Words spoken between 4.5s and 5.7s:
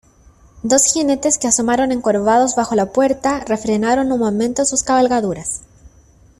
sus cabalgaduras,